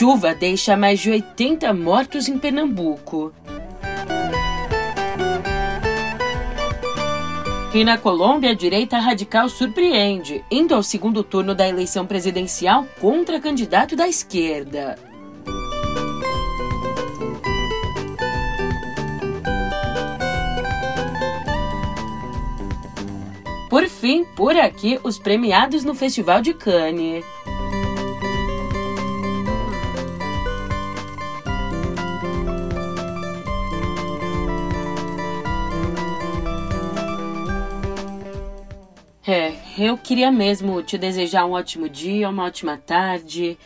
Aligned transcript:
Chuva 0.00 0.34
deixa 0.34 0.78
mais 0.78 0.98
de 0.98 1.10
80 1.10 1.74
mortos 1.74 2.26
em 2.26 2.38
Pernambuco. 2.38 3.34
E 7.74 7.84
na 7.84 7.98
Colômbia, 7.98 8.52
a 8.52 8.54
direita 8.54 8.96
radical 8.96 9.46
surpreende, 9.50 10.42
indo 10.50 10.74
ao 10.74 10.82
segundo 10.82 11.22
turno 11.22 11.54
da 11.54 11.68
eleição 11.68 12.06
presidencial 12.06 12.86
contra 12.98 13.38
candidato 13.38 13.94
da 13.94 14.08
esquerda. 14.08 14.96
Por 23.68 23.86
fim, 23.86 24.24
por 24.24 24.56
aqui, 24.56 24.98
os 25.04 25.18
premiados 25.18 25.84
no 25.84 25.94
Festival 25.94 26.40
de 26.40 26.54
Cannes. 26.54 27.22
É, 39.26 39.52
eu 39.78 39.98
queria 39.98 40.32
mesmo 40.32 40.82
te 40.82 40.96
desejar 40.96 41.44
um 41.44 41.52
ótimo 41.52 41.88
dia, 41.88 42.28
uma 42.28 42.44
ótima 42.44 42.78
tarde, 42.78 43.58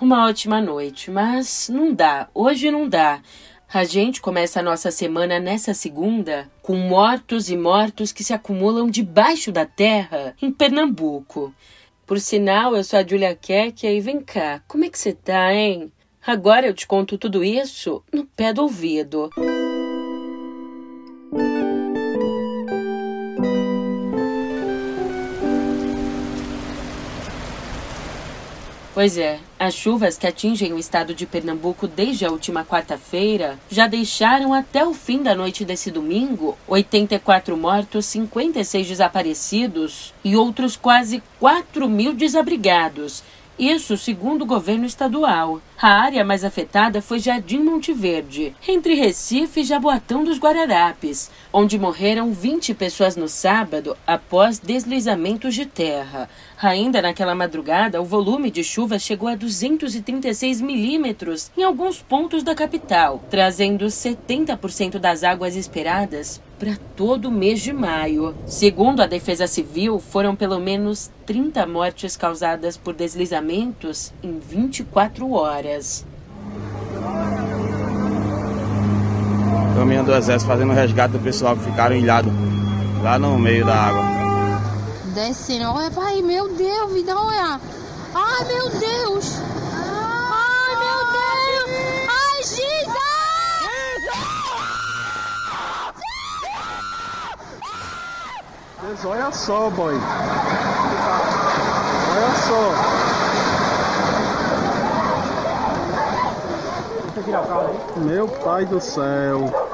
uma 0.00 0.26
ótima 0.26 0.60
noite, 0.60 1.10
mas 1.10 1.68
não 1.68 1.94
dá, 1.94 2.28
hoje 2.34 2.70
não 2.70 2.88
dá. 2.88 3.20
A 3.72 3.84
gente 3.84 4.20
começa 4.20 4.60
a 4.60 4.62
nossa 4.62 4.90
semana 4.90 5.38
nessa 5.38 5.74
segunda 5.74 6.50
com 6.62 6.74
mortos 6.76 7.50
e 7.50 7.56
mortos 7.56 8.12
que 8.12 8.24
se 8.24 8.32
acumulam 8.32 8.88
debaixo 8.88 9.50
da 9.50 9.64
terra 9.64 10.34
em 10.40 10.52
Pernambuco. 10.52 11.54
Por 12.06 12.20
sinal, 12.20 12.76
eu 12.76 12.84
sou 12.84 12.98
a 12.98 13.06
Julia 13.06 13.34
Keck 13.34 13.86
e 13.86 14.00
vem 14.00 14.20
cá, 14.20 14.62
como 14.68 14.84
é 14.84 14.88
que 14.88 14.98
você 14.98 15.12
tá, 15.12 15.52
hein? 15.52 15.90
Agora 16.24 16.66
eu 16.66 16.74
te 16.74 16.86
conto 16.86 17.18
tudo 17.18 17.44
isso 17.44 18.02
no 18.12 18.24
pé 18.24 18.52
do 18.52 18.62
ouvido. 18.62 19.30
Pois 28.96 29.18
é, 29.18 29.40
as 29.58 29.74
chuvas 29.74 30.16
que 30.16 30.26
atingem 30.26 30.72
o 30.72 30.78
estado 30.78 31.14
de 31.14 31.26
Pernambuco 31.26 31.86
desde 31.86 32.24
a 32.24 32.30
última 32.30 32.64
quarta-feira 32.64 33.58
já 33.68 33.86
deixaram 33.86 34.54
até 34.54 34.86
o 34.86 34.94
fim 34.94 35.22
da 35.22 35.34
noite 35.34 35.66
desse 35.66 35.90
domingo 35.90 36.56
84 36.66 37.54
mortos, 37.58 38.06
56 38.06 38.88
desaparecidos 38.88 40.14
e 40.24 40.34
outros 40.34 40.78
quase 40.78 41.22
4 41.38 41.86
mil 41.90 42.14
desabrigados. 42.14 43.22
Isso 43.58 43.96
segundo 43.96 44.42
o 44.42 44.46
governo 44.46 44.84
estadual. 44.84 45.62
A 45.80 45.88
área 45.88 46.22
mais 46.22 46.44
afetada 46.44 47.00
foi 47.00 47.18
Jardim 47.18 47.60
Monte 47.60 47.90
Verde, 47.90 48.54
entre 48.68 48.94
Recife 48.94 49.60
e 49.60 49.64
Jaboatão 49.64 50.24
dos 50.24 50.38
Guararapes, 50.38 51.30
onde 51.50 51.78
morreram 51.78 52.32
20 52.32 52.74
pessoas 52.74 53.16
no 53.16 53.28
sábado 53.28 53.96
após 54.06 54.58
deslizamentos 54.58 55.54
de 55.54 55.64
terra. 55.64 56.28
Ainda 56.60 57.02
naquela 57.02 57.34
madrugada, 57.34 58.00
o 58.00 58.04
volume 58.04 58.50
de 58.50 58.64
chuva 58.64 58.98
chegou 58.98 59.28
a 59.28 59.34
236 59.34 60.62
milímetros 60.62 61.50
em 61.56 61.62
alguns 61.62 62.00
pontos 62.00 62.42
da 62.42 62.54
capital, 62.54 63.22
trazendo 63.28 63.84
70% 63.84 64.98
das 64.98 65.22
águas 65.22 65.54
esperadas 65.54 66.40
para 66.58 66.78
todo 66.96 67.26
o 67.26 67.30
mês 67.30 67.60
de 67.60 67.74
maio. 67.74 68.34
Segundo 68.46 69.02
a 69.02 69.06
Defesa 69.06 69.46
Civil, 69.46 69.98
foram 69.98 70.34
pelo 70.34 70.58
menos 70.58 71.10
30 71.26 71.66
mortes 71.66 72.16
causadas 72.16 72.78
por 72.78 72.94
deslizamentos 72.94 74.14
em 74.22 74.38
24 74.38 75.30
horas. 75.32 76.06
Caminhão 79.76 80.04
do 80.04 80.14
Exército 80.14 80.50
fazendo 80.50 80.72
resgate 80.72 81.12
do 81.12 81.18
pessoal 81.18 81.54
que 81.54 81.64
ficaram 81.64 81.94
ilhados 81.94 82.32
lá 83.02 83.18
no 83.18 83.38
meio 83.38 83.66
da 83.66 83.74
água. 83.74 84.15
Descendo, 85.16 85.72
olha 85.72 85.90
pai, 85.90 86.20
meu 86.20 86.46
Deus, 86.46 86.92
me 86.92 87.02
dá 87.02 87.14
uma 87.14 87.28
olhar. 87.28 87.58
Ai 88.14 88.44
meu 88.44 88.68
Deus! 88.68 89.40
Ai 90.30 90.76
meu 90.76 90.98
Deus! 91.06 91.70
Ai 92.06 92.42
Jesus! 92.42 92.96
Olha 99.06 99.32
só, 99.32 99.70
boy. 99.70 99.94
Olha 102.14 102.34
só. 102.46 102.74
tirar 107.24 107.40
o 107.40 107.46
carro 107.46 107.68
aí? 107.68 108.00
Meu 108.00 108.28
pai 108.28 108.66
do 108.66 108.78
céu. 108.82 109.65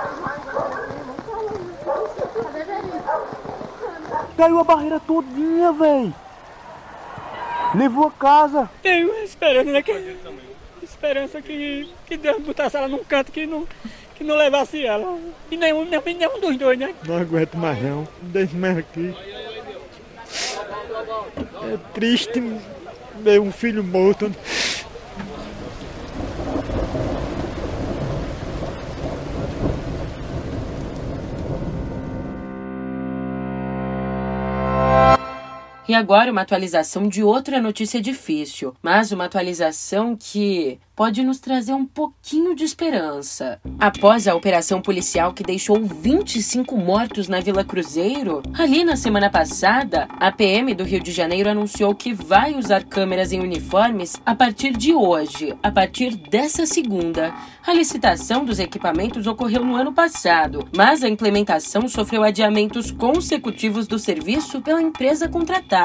Caiu 4.37 4.59
a 4.59 4.65
barreira 4.65 5.01
todinha, 5.01 5.73
velho. 5.73 6.15
Levou 7.75 8.09
a 8.09 8.11
casa. 8.11 8.71
Tenho 8.83 9.13
esperança, 9.23 9.71
né? 9.71 9.83
Que, 9.83 10.17
esperança 10.83 11.41
que, 11.41 11.89
que 12.07 12.17
Deus 12.17 12.43
botasse 12.43 12.77
ela 12.77 12.89
num 12.89 13.03
canto 13.05 13.33
que 13.33 13.47
não, 13.47 13.67
que 14.15 14.25
não 14.25 14.37
levasse 14.37 14.85
ela. 14.85 15.19
E 15.51 15.57
nenhum, 15.57 15.85
nenhum, 15.85 16.03
nenhum 16.05 16.41
dos 16.41 16.57
dois, 16.57 16.79
né? 16.79 16.95
Não 17.07 17.17
aguento 17.17 17.55
mais 17.57 17.83
não. 17.83 18.07
Deixa 18.21 18.57
mais 18.57 18.79
aqui. 18.79 19.15
É 21.73 21.79
triste 21.95 22.43
ver 23.21 23.41
um 23.41 23.53
filho 23.53 23.83
morto. 23.83 24.31
E 35.93 35.95
agora 35.95 36.33
uma 36.33 36.41
atualização 36.41 37.07
de 37.07 37.23
outra 37.23 37.61
notícia 37.61 38.01
difícil, 38.01 38.75
mas 38.81 39.13
uma 39.13 39.27
atualização 39.27 40.17
que 40.19 40.79
pode 40.97 41.23
nos 41.23 41.39
trazer 41.39 41.75
um 41.75 41.85
pouquinho 41.85 42.55
de 42.55 42.65
esperança. 42.65 43.61
Após 43.79 44.27
a 44.27 44.35
operação 44.35 44.81
policial 44.81 45.35
que 45.35 45.43
deixou 45.43 45.83
25 45.85 46.77
mortos 46.79 47.29
na 47.29 47.41
Vila 47.41 47.65
Cruzeiro, 47.65 48.43
ali 48.55 48.85
na 48.85 48.97
semana 48.97 49.29
passada, 49.29 50.09
a 50.19 50.33
PM 50.33 50.75
do 50.75 50.85
Rio 50.85 51.01
de 51.01 51.13
Janeiro 51.13 51.51
anunciou 51.51 51.95
que 51.95 52.15
vai 52.15 52.55
usar 52.55 52.85
câmeras 52.85 53.33
em 53.33 53.41
uniformes 53.41 54.21
a 54.25 54.35
partir 54.35 54.73
de 54.73 54.95
hoje, 54.95 55.55
a 55.63 55.71
partir 55.71 56.17
dessa 56.17 56.65
segunda. 56.65 57.35
A 57.67 57.73
licitação 57.75 58.45
dos 58.45 58.59
equipamentos 58.59 59.27
ocorreu 59.27 59.65
no 59.65 59.77
ano 59.77 59.93
passado, 59.93 60.67
mas 60.75 61.03
a 61.03 61.09
implementação 61.09 61.87
sofreu 61.87 62.23
adiamentos 62.23 62.91
consecutivos 62.91 63.87
do 63.87 63.99
serviço 63.99 64.61
pela 64.63 64.81
empresa 64.81 65.29
contratada. 65.29 65.82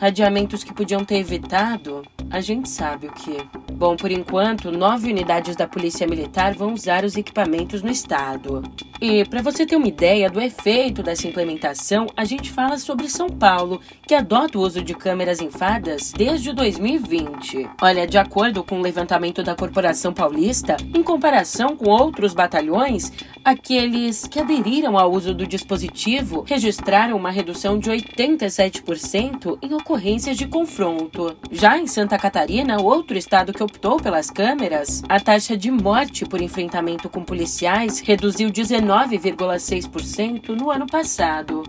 Adiamentos 0.00 0.64
que 0.64 0.74
podiam 0.74 1.04
ter 1.04 1.18
evitado, 1.18 2.02
a 2.30 2.40
gente 2.40 2.68
sabe 2.68 3.06
o 3.06 3.12
que. 3.12 3.36
Bom, 3.72 3.94
por 3.94 4.10
enquanto, 4.10 4.72
nove 4.72 5.10
unidades 5.10 5.54
da 5.54 5.68
Polícia 5.68 6.06
Militar 6.06 6.54
vão 6.54 6.72
usar 6.72 7.04
os 7.04 7.16
equipamentos 7.16 7.82
no 7.82 7.90
estado. 7.90 8.62
E 9.00 9.24
para 9.26 9.42
você 9.42 9.66
ter 9.66 9.76
uma 9.76 9.86
ideia 9.86 10.30
do 10.30 10.40
efeito 10.40 11.02
dessa 11.02 11.28
implementação, 11.28 12.06
a 12.16 12.24
gente 12.24 12.50
fala 12.50 12.78
sobre 12.78 13.10
São 13.10 13.28
Paulo, 13.28 13.80
que 14.06 14.14
adota 14.14 14.58
o 14.58 14.62
uso 14.62 14.82
de 14.82 14.94
câmeras 14.94 15.40
em 15.40 15.50
fadas 15.50 16.12
desde 16.16 16.52
2020. 16.52 17.68
Olha, 17.82 18.06
de 18.06 18.16
acordo 18.16 18.64
com 18.64 18.78
o 18.78 18.82
levantamento 18.82 19.42
da 19.42 19.54
Corporação 19.54 20.14
Paulista, 20.14 20.78
em 20.94 21.02
comparação 21.02 21.76
com 21.76 21.90
outros 21.90 22.32
batalhões, 22.32 23.12
aqueles 23.44 24.26
que 24.26 24.40
aderiram 24.40 24.96
ao 24.96 25.12
uso 25.12 25.34
do 25.34 25.46
dispositivo 25.46 26.44
registraram 26.46 27.16
uma 27.16 27.30
redução 27.30 27.78
de 27.78 27.90
87% 27.90 29.35
em 29.62 29.74
ocorrências 29.74 30.36
de 30.36 30.46
confronto. 30.46 31.36
Já 31.50 31.78
em 31.78 31.86
Santa 31.86 32.18
Catarina, 32.18 32.80
outro 32.80 33.16
estado 33.16 33.52
que 33.52 33.62
optou 33.62 33.98
pelas 33.98 34.30
câmeras, 34.30 35.02
a 35.08 35.20
taxa 35.20 35.56
de 35.56 35.70
morte 35.70 36.24
por 36.24 36.40
enfrentamento 36.40 37.08
com 37.08 37.22
policiais 37.22 38.00
reduziu 38.00 38.50
19,6% 38.50 40.48
no 40.48 40.70
ano 40.70 40.86
passado. 40.86 41.62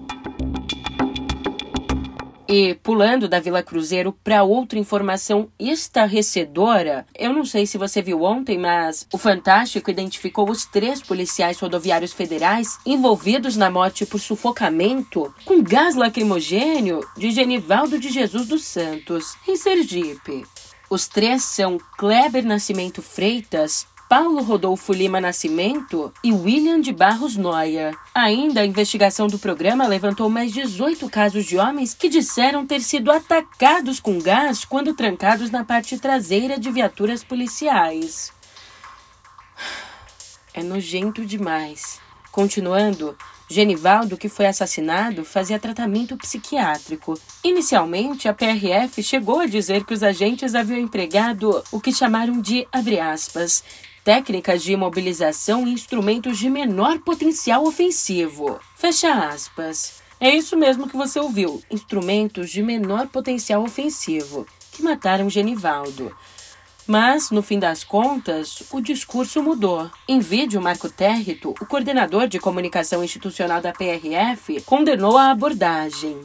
E 2.49 2.75
pulando 2.75 3.27
da 3.27 3.41
Vila 3.41 3.61
Cruzeiro 3.61 4.13
para 4.23 4.44
outra 4.44 4.79
informação 4.79 5.49
estarrecedora, 5.59 7.05
eu 7.13 7.33
não 7.33 7.44
sei 7.44 7.65
se 7.65 7.77
você 7.77 8.01
viu 8.01 8.23
ontem, 8.23 8.57
mas 8.57 9.05
o 9.11 9.17
Fantástico 9.17 9.91
identificou 9.91 10.49
os 10.49 10.65
três 10.65 11.01
policiais 11.01 11.59
rodoviários 11.59 12.13
federais 12.13 12.79
envolvidos 12.85 13.57
na 13.57 13.69
morte 13.69 14.05
por 14.05 14.19
sufocamento 14.19 15.33
com 15.44 15.61
gás 15.61 15.95
lacrimogênio 15.95 17.01
de 17.17 17.31
Genivaldo 17.31 17.99
de 17.99 18.09
Jesus 18.09 18.47
dos 18.47 18.63
Santos, 18.63 19.35
em 19.45 19.57
Sergipe. 19.57 20.45
Os 20.89 21.05
três 21.05 21.44
são 21.44 21.77
Kleber 21.97 22.45
Nascimento 22.45 23.01
Freitas, 23.01 23.85
Paulo 24.09 24.42
Rodolfo 24.42 24.94
Lima 24.94 25.19
Nascimento 25.19 26.13
e 26.24 26.31
William 26.31 26.80
de 26.80 26.94
Barros 26.94 27.36
Noia. 27.36 27.94
Ainda 28.15 28.62
a 28.62 28.65
investigação 28.65 29.27
do 29.27 29.38
programa 29.38 29.86
levantou 29.86 30.30
mais 30.30 30.54
18 30.54 31.09
casos 31.09 31.45
de 31.45 31.57
homens 31.57 31.94
que 31.94 32.07
disseram 32.07 32.65
ter 32.65 32.80
sido 32.80 33.12
atacados 33.12 34.00
com 34.00 34.18
gás 34.18 34.63
quando 34.63 34.94
trancados 34.94 35.51
na 35.51 35.65
parte 35.65 35.98
traseira 36.00 36.57
de 36.57 36.71
viaturas 36.71 37.21
policiais. 37.21 38.31
É 40.54 40.63
nojento 40.63 41.25
demais. 41.25 42.00
Continuando, 42.31 43.18
Genivaldo, 43.50 44.18
que 44.18 44.27
foi 44.27 44.45
assassinado, 44.45 45.24
fazia 45.25 45.57
tratamento 45.57 46.18
psiquiátrico. 46.18 47.19
Inicialmente, 47.44 48.27
a 48.27 48.33
PRF 48.33 49.01
chegou 49.01 49.39
a 49.39 49.45
dizer 49.45 49.86
que 49.86 49.94
os 49.94 50.04
agentes 50.04 50.54
haviam 50.54 50.80
empregado 50.80 51.63
o 51.71 51.80
que 51.80 51.94
chamaram 51.94 52.42
de, 52.42 52.68
aspas, 53.01 53.63
técnicas 54.07 54.63
de 54.63 54.71
imobilização 54.71 55.68
e 55.68 55.74
instrumentos 55.74 56.38
de 56.38 56.50
menor 56.50 56.98
potencial 57.00 57.65
ofensivo. 57.65 58.57
Fecha 58.74 59.12
aspas. 59.12 60.01
É 60.18 60.33
isso 60.33 60.56
mesmo 60.56 60.88
que 60.88 60.95
você 60.95 61.19
ouviu: 61.19 61.62
instrumentos 61.69 62.50
de 62.50 62.63
menor 62.63 63.07
potencial 63.07 63.62
ofensivo, 63.65 64.48
que 64.71 64.81
mataram 64.81 65.30
Genivaldo. 65.30 66.15
Mas, 66.88 67.31
no 67.31 67.42
fim 67.42 67.59
das 67.59 67.83
contas, 67.83 68.63
o 68.71 68.80
discurso 68.80 69.44
mudou. 69.44 69.92
Em 70.07 70.21
vídeo, 70.21 70.62
Marco 70.62 70.89
Territo, 70.89 71.50
o 71.50 71.65
coordenador 71.65 72.30
de 72.30 72.39
comunicação 72.39 73.04
institucional 73.04 73.59
da 73.59 73.74
PRF, 73.74 74.62
condenou 74.62 75.18
a 75.18 75.31
abordagem. 75.31 76.18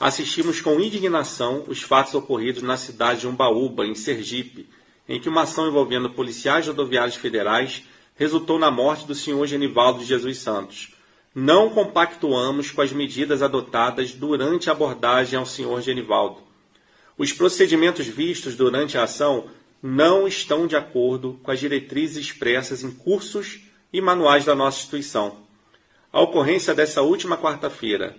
Assistimos 0.00 0.62
com 0.62 0.80
indignação 0.80 1.64
os 1.68 1.82
fatos 1.82 2.14
ocorridos 2.14 2.62
na 2.62 2.78
cidade 2.78 3.20
de 3.20 3.28
Umbaúba, 3.28 3.84
em 3.84 3.94
Sergipe, 3.94 4.66
em 5.08 5.20
que 5.20 5.28
uma 5.28 5.42
ação 5.42 5.68
envolvendo 5.68 6.10
policiais 6.10 6.66
rodoviários 6.66 7.16
federais 7.16 7.84
resultou 8.16 8.58
na 8.58 8.70
morte 8.70 9.06
do 9.06 9.14
senhor 9.14 9.46
Genivaldo 9.46 10.00
de 10.00 10.04
Jesus 10.04 10.38
Santos. 10.38 10.94
Não 11.34 11.70
compactuamos 11.70 12.70
com 12.70 12.82
as 12.82 12.92
medidas 12.92 13.42
adotadas 13.42 14.12
durante 14.12 14.68
a 14.68 14.72
abordagem 14.72 15.38
ao 15.38 15.46
senhor 15.46 15.80
Genivaldo. 15.80 16.42
Os 17.16 17.32
procedimentos 17.32 18.06
vistos 18.06 18.56
durante 18.56 18.98
a 18.98 19.04
ação 19.04 19.48
não 19.82 20.28
estão 20.28 20.66
de 20.66 20.76
acordo 20.76 21.40
com 21.42 21.50
as 21.50 21.58
diretrizes 21.58 22.26
expressas 22.26 22.82
em 22.82 22.90
cursos 22.90 23.60
e 23.92 24.00
manuais 24.00 24.44
da 24.44 24.54
nossa 24.54 24.78
instituição. 24.78 25.38
A 26.12 26.20
ocorrência 26.20 26.74
dessa 26.74 27.02
última 27.02 27.38
quarta-feira 27.38 28.16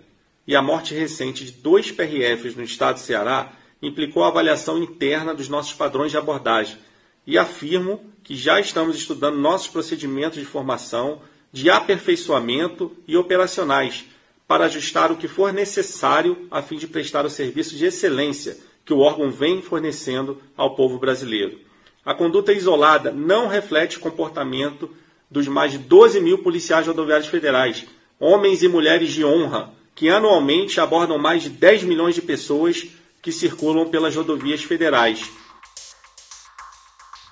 e 0.47 0.55
a 0.55 0.61
morte 0.61 0.93
recente 0.93 1.45
de 1.45 1.51
dois 1.51 1.91
PRFs 1.91 2.55
no 2.55 2.63
estado 2.63 2.95
de 2.95 3.01
Ceará 3.01 3.53
implicou 3.81 4.23
a 4.23 4.27
avaliação 4.27 4.77
interna 4.77 5.33
dos 5.33 5.49
nossos 5.49 5.73
padrões 5.73 6.11
de 6.11 6.17
abordagem 6.17 6.77
e 7.25 7.37
afirmo 7.37 8.01
que 8.23 8.35
já 8.35 8.59
estamos 8.59 8.95
estudando 8.95 9.37
nossos 9.37 9.67
procedimentos 9.67 10.39
de 10.39 10.45
formação, 10.45 11.21
de 11.51 11.69
aperfeiçoamento 11.69 12.95
e 13.07 13.17
operacionais 13.17 14.05
para 14.47 14.65
ajustar 14.65 15.11
o 15.11 15.17
que 15.17 15.27
for 15.27 15.53
necessário 15.53 16.47
a 16.51 16.61
fim 16.61 16.77
de 16.77 16.87
prestar 16.87 17.25
o 17.25 17.29
serviço 17.29 17.75
de 17.75 17.85
excelência 17.85 18.57
que 18.85 18.93
o 18.93 18.99
órgão 18.99 19.31
vem 19.31 19.61
fornecendo 19.61 20.41
ao 20.57 20.75
povo 20.75 20.99
brasileiro. 20.99 21.59
A 22.03 22.13
conduta 22.13 22.51
isolada 22.51 23.11
não 23.11 23.47
reflete 23.47 23.97
o 23.97 24.01
comportamento 24.01 24.89
dos 25.29 25.47
mais 25.47 25.71
de 25.71 25.77
12 25.77 26.19
mil 26.19 26.39
policiais 26.39 26.87
rodoviários 26.87 27.29
federais, 27.29 27.85
homens 28.19 28.63
e 28.63 28.67
mulheres 28.67 29.11
de 29.11 29.23
honra, 29.23 29.71
que 29.95 30.09
anualmente 30.09 30.79
abordam 30.79 31.17
mais 31.17 31.43
de 31.43 31.49
10 31.49 31.83
milhões 31.83 32.15
de 32.15 32.21
pessoas 32.21 32.87
que 33.21 33.31
circulam 33.31 33.89
pelas 33.89 34.15
rodovias 34.15 34.63
federais. 34.63 35.29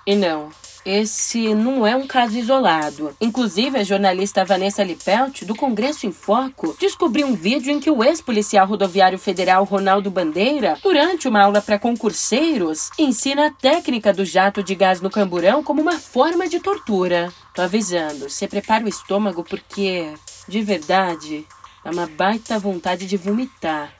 E 0.06 0.14
não, 0.14 0.50
esse 0.84 1.54
não 1.54 1.86
é 1.86 1.94
um 1.94 2.06
caso 2.06 2.38
isolado. 2.38 3.14
Inclusive, 3.20 3.78
a 3.78 3.84
jornalista 3.84 4.44
Vanessa 4.44 4.82
Lipelt, 4.82 5.44
do 5.44 5.54
Congresso 5.54 6.06
em 6.06 6.12
Foco, 6.12 6.74
descobriu 6.80 7.26
um 7.26 7.34
vídeo 7.34 7.70
em 7.70 7.78
que 7.78 7.90
o 7.90 8.02
ex-policial 8.02 8.66
rodoviário 8.66 9.18
federal 9.18 9.64
Ronaldo 9.64 10.10
Bandeira, 10.10 10.78
durante 10.82 11.28
uma 11.28 11.42
aula 11.42 11.60
para 11.60 11.78
concurseiros, 11.78 12.90
ensina 12.98 13.48
a 13.48 13.50
técnica 13.50 14.12
do 14.12 14.24
jato 14.24 14.62
de 14.62 14.74
gás 14.74 15.02
no 15.02 15.10
camburão 15.10 15.62
como 15.62 15.82
uma 15.82 15.98
forma 15.98 16.48
de 16.48 16.60
tortura. 16.60 17.30
Tô 17.54 17.60
avisando, 17.62 18.30
você 18.30 18.48
prepara 18.48 18.84
o 18.84 18.88
estômago 18.88 19.44
porque, 19.44 20.14
de 20.48 20.62
verdade, 20.62 21.46
é 21.84 21.90
uma 21.90 22.06
baita 22.06 22.58
vontade 22.58 23.06
de 23.06 23.18
vomitar. 23.18 23.99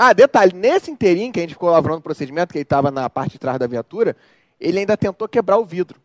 Ah, 0.00 0.12
detalhe, 0.12 0.52
nesse 0.54 0.92
inteirinho 0.92 1.32
que 1.32 1.40
a 1.40 1.42
gente 1.42 1.54
ficou 1.54 1.68
lavrando 1.70 1.98
o 1.98 2.02
procedimento, 2.02 2.52
que 2.52 2.58
ele 2.58 2.62
estava 2.62 2.88
na 2.88 3.10
parte 3.10 3.32
de 3.32 3.38
trás 3.40 3.58
da 3.58 3.66
viatura, 3.66 4.16
ele 4.60 4.78
ainda 4.78 4.96
tentou 4.96 5.26
quebrar 5.26 5.58
o 5.58 5.64
vidro 5.64 6.00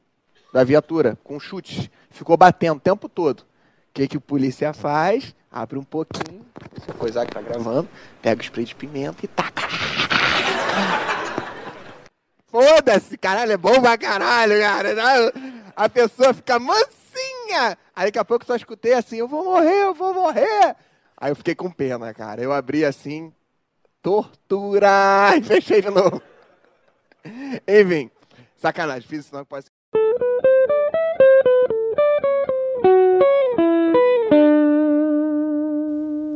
da 0.52 0.64
viatura 0.64 1.16
com 1.24 1.40
chutes. 1.40 1.92
Ficou 2.10 2.36
batendo 2.36 2.78
o 2.78 2.80
tempo 2.80 3.08
todo. 3.08 3.42
O 3.42 3.46
que, 3.94 4.08
que 4.08 4.18
o 4.18 4.22
polícia 4.22 4.74
faz? 4.74 5.36
Abre 5.52 5.78
um 5.78 5.84
pouquinho, 5.84 6.44
essa 6.76 6.92
coisa 6.94 7.24
que 7.24 7.34
tá 7.34 7.42
gravando, 7.44 7.88
pega 8.20 8.42
o 8.42 8.44
spray 8.44 8.66
de 8.66 8.74
pimenta 8.74 9.24
e 9.26 9.28
taca. 9.28 9.62
Foda-se, 12.48 13.16
caralho, 13.16 13.52
é 13.52 13.58
bom 13.58 13.80
pra 13.80 13.96
caralho, 13.96 14.60
cara. 14.60 15.34
A 15.76 15.88
pessoa 15.88 16.34
fica 16.34 16.58
mansinha. 16.58 17.78
Aí 17.96 18.06
daqui 18.06 18.18
a 18.18 18.26
pouco 18.26 18.44
só 18.44 18.56
escutei 18.56 18.94
assim, 18.94 19.18
eu 19.18 19.28
vou 19.28 19.44
morrer, 19.44 19.84
eu 19.84 19.94
vou 19.94 20.16
morrer. 20.16 20.76
Aí 21.16 21.32
eu 21.32 21.36
fiquei 21.36 21.54
com 21.54 21.70
pena, 21.70 22.12
cara. 22.12 22.42
Eu 22.42 22.52
abri 22.52 22.84
assim, 22.84 23.32
tortura, 24.04 25.36
e 25.38 25.42
fechei 25.42 25.82
de 25.82 25.90
novo. 25.90 26.22
Enfim, 27.66 28.12
Sacanagem, 28.58 29.08
fiz 29.08 29.22
isso 29.22 29.34
não 29.34 29.46
pode 29.46 29.68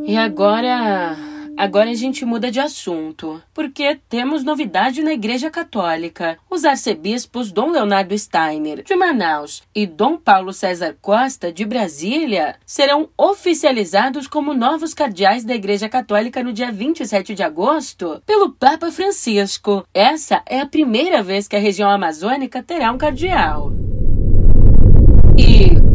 E 0.06 0.18
agora, 0.18 1.18
agora 1.58 1.90
a 1.90 1.94
gente 1.94 2.24
muda 2.24 2.52
de 2.52 2.60
assunto, 2.60 3.42
porque 3.54 4.00
temos 4.08 4.44
novidade 4.44 5.02
na 5.02 5.14
Igreja 5.14 5.50
Católica. 5.50 6.38
Os 6.50 6.64
arcebispos 6.64 7.52
Dom 7.52 7.72
Leonardo 7.72 8.18
Steiner, 8.18 8.84
de 8.84 8.96
Manaus, 8.96 9.64
e 9.74 9.86
Dom 9.86 10.18
Paulo 10.18 10.54
César 10.54 10.96
Costa, 11.02 11.52
de 11.52 11.66
Brasília, 11.66 12.56
serão 12.66 13.10
oficializados 13.18 14.28
como 14.28 14.54
novos 14.54 14.94
cardeais 14.94 15.44
da 15.44 15.56
Igreja 15.56 15.90
Católica 15.90 16.44
no 16.44 16.54
dia 16.54 16.72
27 16.72 17.34
de 17.34 17.44
agosto 17.44 18.22
pelo 18.26 18.52
Papa 18.52 18.92
Francisco. 18.92 19.86
Essa 19.94 20.42
é 20.46 20.60
a 20.60 20.66
primeira 20.66 21.22
vez 21.24 21.48
que 21.48 21.56
a 21.56 21.60
região 21.60 21.90
amazônica 21.90 22.64
terá 22.64 22.92
um 22.92 22.98
cardeal. 22.98 23.77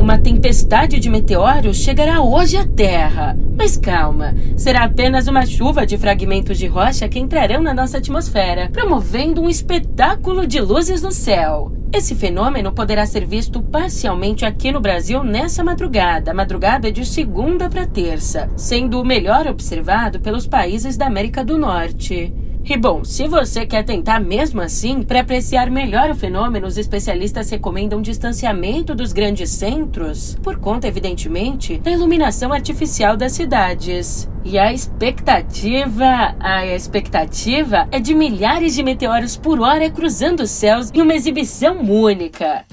Uma 0.03 0.19
tempestade 0.19 0.99
de 0.99 1.09
meteoros 1.09 1.77
chegará 1.77 2.21
hoje 2.21 2.57
à 2.57 2.67
Terra. 2.67 3.39
Mas 3.57 3.77
calma, 3.77 4.35
será 4.57 4.83
apenas 4.83 5.29
uma 5.29 5.47
chuva 5.47 5.87
de 5.87 5.97
fragmentos 5.97 6.59
de 6.59 6.67
rocha 6.67 7.09
que 7.09 7.21
entrarão 7.21 7.63
na 7.63 7.73
nossa 7.73 7.99
atmosfera, 7.99 8.69
promovendo 8.69 9.41
um 9.41 9.49
espetáculo 9.49 10.44
de 10.44 10.61
luzes 10.61 11.03
no 11.03 11.13
céu. 11.13 11.71
Esse 11.93 12.17
fenômeno 12.17 12.73
poderá 12.73 13.06
ser 13.06 13.25
visto 13.25 13.63
parcialmente 13.63 14.44
aqui 14.44 14.73
no 14.73 14.81
Brasil 14.81 15.23
nessa 15.23 15.63
madrugada, 15.63 16.35
madrugada 16.35 16.91
de 16.91 17.06
segunda 17.06 17.71
para 17.71 17.87
terça, 17.87 18.51
sendo 18.56 19.01
o 19.01 19.05
melhor 19.05 19.47
observado 19.47 20.19
pelos 20.19 20.49
países 20.49 20.97
da 20.97 21.06
América 21.06 21.44
do 21.44 21.56
Norte. 21.56 22.35
E 22.65 22.77
bom, 22.77 23.03
se 23.03 23.27
você 23.27 23.67
quer 23.67 23.83
tentar 23.83 24.21
mesmo 24.21 24.61
assim, 24.61 25.03
para 25.03 25.21
apreciar 25.21 25.69
melhor 25.69 26.11
o 26.11 26.15
fenômeno, 26.15 26.67
os 26.67 26.79
especialistas 26.79 27.51
recomendam 27.51 28.01
distanciamento 28.01 28.95
dos 28.95 29.13
grandes 29.13 29.51
centros, 29.51 30.39
por 30.43 30.59
conta, 30.59 30.87
evidentemente, 30.87 31.79
da 31.79 31.91
iluminação 31.91 32.53
artificial 32.53 33.17
das 33.17 33.33
cidades. 33.33 34.29
E 34.45 34.59
a 34.59 34.73
expectativa, 34.73 36.37
a 36.39 36.65
expectativa 36.67 37.89
é 37.91 37.99
de 37.99 38.15
milhares 38.15 38.75
de 38.77 38.83
meteoros 38.83 39.37
por 39.37 39.61
hora 39.61 39.91
cruzando 39.91 40.41
os 40.41 40.51
céus 40.51 40.89
em 40.95 41.03
uma 41.03 41.15
exibição 41.15 41.81
única. 41.81 42.65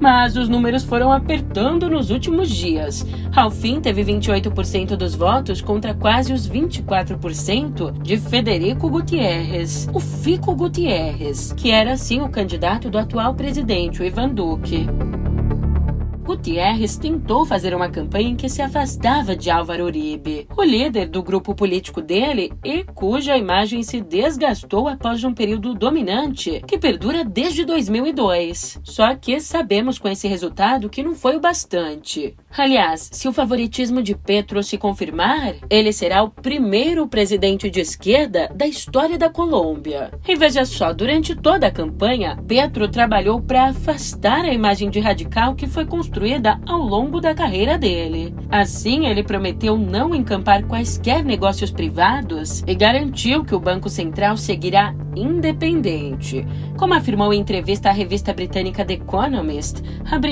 mas 0.00 0.36
os 0.36 0.48
números 0.48 0.84
foram 0.84 1.12
apertando 1.12 1.88
nos 1.88 2.10
últimos 2.10 2.50
dias. 2.50 3.06
Ao 3.34 3.50
fim, 3.50 3.80
teve 3.80 4.04
28% 4.04 4.96
dos 4.96 5.14
votos 5.14 5.60
contra 5.60 5.94
quase 5.94 6.32
os 6.32 6.48
24% 6.48 8.02
de 8.02 8.16
Federico 8.16 8.88
Gutierrez, 8.88 9.88
o 9.92 10.00
Fico 10.00 10.54
Gutierrez, 10.54 11.52
que 11.52 11.70
era 11.70 11.96
sim 11.96 12.20
o 12.20 12.28
candidato 12.28 12.90
do 12.90 12.98
atual 12.98 13.34
presidente, 13.34 14.02
o 14.02 14.04
Ivan 14.04 14.28
Duque. 14.28 14.86
Gutierrez 16.24 16.96
tentou 16.96 17.44
fazer 17.44 17.74
uma 17.74 17.90
campanha 17.90 18.30
em 18.30 18.34
que 18.34 18.48
se 18.48 18.62
afastava 18.62 19.36
de 19.36 19.50
Álvaro 19.50 19.84
Uribe, 19.84 20.48
o 20.56 20.62
líder 20.62 21.06
do 21.06 21.22
grupo 21.22 21.54
político 21.54 22.00
dele 22.00 22.50
e 22.64 22.82
cuja 22.82 23.36
imagem 23.36 23.82
se 23.82 24.00
desgastou 24.00 24.88
após 24.88 25.22
um 25.22 25.34
período 25.34 25.74
dominante 25.74 26.62
que 26.66 26.78
perdura 26.78 27.24
desde 27.24 27.66
2002. 27.66 28.80
Só 28.82 29.14
que 29.14 29.38
sabemos 29.38 29.98
com 29.98 30.08
esse 30.08 30.26
resultado 30.26 30.88
que 30.88 31.02
não 31.02 31.14
foi 31.14 31.36
o 31.36 31.40
bastante. 31.40 32.34
Aliás, 32.56 33.10
se 33.12 33.26
o 33.26 33.32
favoritismo 33.32 34.00
de 34.00 34.14
Petro 34.14 34.62
se 34.62 34.78
confirmar, 34.78 35.56
ele 35.68 35.92
será 35.92 36.22
o 36.22 36.30
primeiro 36.30 37.04
presidente 37.08 37.68
de 37.68 37.80
esquerda 37.80 38.48
da 38.54 38.64
história 38.64 39.18
da 39.18 39.28
Colômbia. 39.28 40.12
E 40.26 40.36
veja 40.36 40.64
só, 40.64 40.92
durante 40.92 41.34
toda 41.34 41.66
a 41.66 41.70
campanha, 41.70 42.38
Petro 42.46 42.86
trabalhou 42.86 43.42
para 43.42 43.64
afastar 43.70 44.44
a 44.44 44.52
imagem 44.52 44.88
de 44.88 45.00
radical 45.00 45.56
que 45.56 45.66
foi 45.66 45.84
construída 45.84 46.60
ao 46.64 46.78
longo 46.78 47.20
da 47.20 47.34
carreira 47.34 47.76
dele. 47.76 48.32
Assim, 48.48 49.06
ele 49.06 49.24
prometeu 49.24 49.76
não 49.76 50.14
encampar 50.14 50.62
quaisquer 50.62 51.24
negócios 51.24 51.72
privados 51.72 52.62
e 52.68 52.74
garantiu 52.76 53.44
que 53.44 53.54
o 53.54 53.60
Banco 53.60 53.90
Central 53.90 54.36
seguirá 54.36 54.94
independente. 55.16 56.46
Como 56.76 56.94
afirmou 56.94 57.32
em 57.32 57.40
entrevista 57.40 57.88
à 57.88 57.92
revista 57.92 58.32
britânica 58.32 58.84
The 58.84 58.94
Economist, 58.94 59.82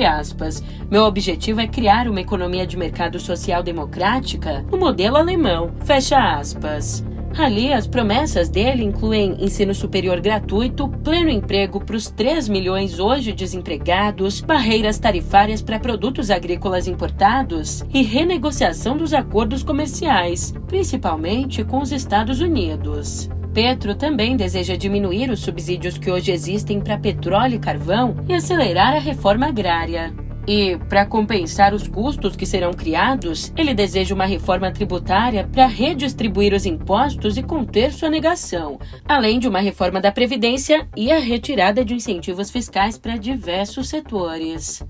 aspas, 0.08 0.62
meu 0.90 1.04
objetivo 1.04 1.60
é 1.60 1.66
criar 1.66 2.08
uma 2.08 2.20
economia 2.20 2.66
de 2.66 2.76
mercado 2.76 3.18
social 3.18 3.62
democrática 3.62 4.64
no 4.70 4.78
modelo 4.78 5.16
alemão, 5.16 5.72
fecha 5.84 6.18
aspas. 6.18 7.04
Ali, 7.38 7.72
as 7.72 7.86
promessas 7.86 8.50
dele 8.50 8.84
incluem 8.84 9.42
ensino 9.42 9.74
superior 9.74 10.20
gratuito, 10.20 10.86
pleno 10.86 11.30
emprego 11.30 11.82
para 11.82 11.96
os 11.96 12.10
3 12.10 12.48
milhões 12.48 12.98
hoje 12.98 13.32
desempregados, 13.32 14.40
barreiras 14.40 14.98
tarifárias 14.98 15.62
para 15.62 15.80
produtos 15.80 16.30
agrícolas 16.30 16.86
importados 16.86 17.82
e 17.92 18.02
renegociação 18.02 18.98
dos 18.98 19.14
acordos 19.14 19.62
comerciais, 19.62 20.52
principalmente 20.66 21.64
com 21.64 21.80
os 21.80 21.90
Estados 21.90 22.40
Unidos. 22.40 23.30
Petro 23.52 23.94
também 23.94 24.34
deseja 24.34 24.76
diminuir 24.76 25.30
os 25.30 25.40
subsídios 25.40 25.98
que 25.98 26.10
hoje 26.10 26.32
existem 26.32 26.80
para 26.80 26.96
petróleo 26.96 27.56
e 27.56 27.58
carvão 27.58 28.16
e 28.26 28.32
acelerar 28.32 28.94
a 28.94 28.98
reforma 28.98 29.46
agrária. 29.46 30.14
E, 30.48 30.76
para 30.88 31.06
compensar 31.06 31.72
os 31.72 31.86
custos 31.86 32.34
que 32.34 32.46
serão 32.46 32.72
criados, 32.72 33.52
ele 33.56 33.74
deseja 33.74 34.14
uma 34.14 34.24
reforma 34.24 34.72
tributária 34.72 35.48
para 35.52 35.66
redistribuir 35.66 36.52
os 36.52 36.66
impostos 36.66 37.36
e 37.36 37.42
conter 37.42 37.92
sua 37.92 38.10
negação, 38.10 38.80
além 39.06 39.38
de 39.38 39.46
uma 39.46 39.60
reforma 39.60 40.00
da 40.00 40.10
Previdência 40.10 40.88
e 40.96 41.12
a 41.12 41.20
retirada 41.20 41.84
de 41.84 41.94
incentivos 41.94 42.50
fiscais 42.50 42.98
para 42.98 43.16
diversos 43.16 43.88
setores. 43.88 44.82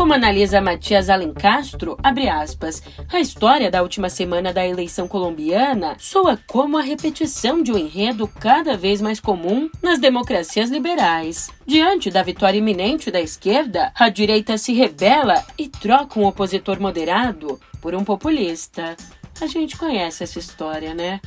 Como 0.00 0.14
analisa 0.14 0.62
Matias 0.62 1.10
Alencastro, 1.10 1.94
abre 2.02 2.26
aspas, 2.26 2.82
a 3.12 3.20
história 3.20 3.70
da 3.70 3.82
última 3.82 4.08
semana 4.08 4.50
da 4.50 4.66
eleição 4.66 5.06
colombiana 5.06 5.94
soa 5.98 6.38
como 6.46 6.78
a 6.78 6.82
repetição 6.82 7.62
de 7.62 7.70
um 7.70 7.76
enredo 7.76 8.26
cada 8.26 8.78
vez 8.78 9.02
mais 9.02 9.20
comum 9.20 9.68
nas 9.82 9.98
democracias 9.98 10.70
liberais. 10.70 11.50
Diante 11.66 12.10
da 12.10 12.22
vitória 12.22 12.56
iminente 12.56 13.10
da 13.10 13.20
esquerda, 13.20 13.92
a 13.94 14.08
direita 14.08 14.56
se 14.56 14.72
rebela 14.72 15.44
e 15.58 15.68
troca 15.68 16.18
um 16.18 16.24
opositor 16.24 16.80
moderado 16.80 17.60
por 17.82 17.94
um 17.94 18.02
populista. 18.02 18.96
A 19.38 19.46
gente 19.46 19.76
conhece 19.76 20.24
essa 20.24 20.38
história, 20.38 20.94
né? 20.94 21.20